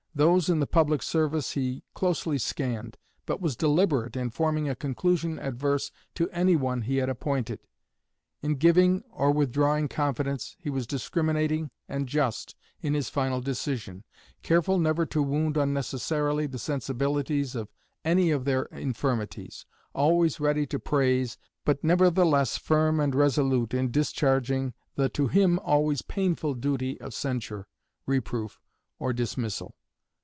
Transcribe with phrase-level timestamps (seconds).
[0.13, 5.39] Those in the public service he closely scanned, but was deliberate in forming a conclusion
[5.39, 7.59] adverse to any one he had appointed.
[8.41, 14.03] In giving or withdrawing confidence he was discriminating and just in his final decision,
[14.43, 17.71] careful never to wound unnecessarily the sensibilities of
[18.03, 19.65] any of their infirmities,
[19.95, 26.01] always ready to praise, but nevertheless firm and resolute in discharging the to him always
[26.01, 27.65] painful duty of censure,
[28.05, 28.59] reproof,
[28.99, 29.73] or dismissal."